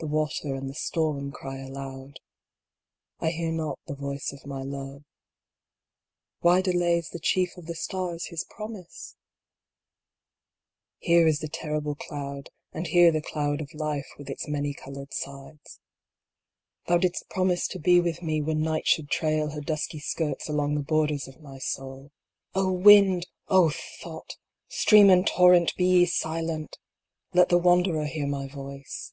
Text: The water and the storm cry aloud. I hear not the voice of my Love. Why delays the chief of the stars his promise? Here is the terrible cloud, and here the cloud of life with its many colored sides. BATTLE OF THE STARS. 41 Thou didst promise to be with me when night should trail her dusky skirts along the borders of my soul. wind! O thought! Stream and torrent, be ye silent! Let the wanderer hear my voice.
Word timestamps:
The 0.00 0.06
water 0.06 0.54
and 0.54 0.70
the 0.70 0.74
storm 0.76 1.32
cry 1.32 1.58
aloud. 1.58 2.20
I 3.18 3.30
hear 3.30 3.50
not 3.50 3.80
the 3.88 3.96
voice 3.96 4.30
of 4.32 4.46
my 4.46 4.62
Love. 4.62 5.02
Why 6.38 6.60
delays 6.62 7.08
the 7.10 7.18
chief 7.18 7.56
of 7.56 7.66
the 7.66 7.74
stars 7.74 8.26
his 8.26 8.44
promise? 8.44 9.16
Here 11.00 11.26
is 11.26 11.40
the 11.40 11.48
terrible 11.48 11.96
cloud, 11.96 12.50
and 12.72 12.86
here 12.86 13.10
the 13.10 13.20
cloud 13.20 13.60
of 13.60 13.74
life 13.74 14.06
with 14.16 14.30
its 14.30 14.46
many 14.46 14.72
colored 14.72 15.12
sides. 15.12 15.80
BATTLE 16.86 16.94
OF 16.96 17.02
THE 17.02 17.08
STARS. 17.08 17.08
41 17.08 17.08
Thou 17.08 17.08
didst 17.08 17.28
promise 17.58 17.66
to 17.66 17.78
be 17.80 18.00
with 18.00 18.22
me 18.22 18.40
when 18.40 18.62
night 18.62 18.86
should 18.86 19.10
trail 19.10 19.50
her 19.50 19.60
dusky 19.60 19.98
skirts 19.98 20.48
along 20.48 20.76
the 20.76 20.80
borders 20.84 21.26
of 21.26 21.40
my 21.40 21.58
soul. 21.58 22.12
wind! 22.54 23.26
O 23.48 23.68
thought! 23.98 24.36
Stream 24.68 25.10
and 25.10 25.26
torrent, 25.26 25.74
be 25.74 25.86
ye 25.86 26.06
silent! 26.06 26.78
Let 27.34 27.48
the 27.48 27.58
wanderer 27.58 28.04
hear 28.04 28.28
my 28.28 28.46
voice. 28.46 29.12